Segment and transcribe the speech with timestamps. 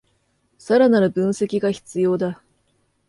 [0.57, 2.41] さらなる分析が必要だ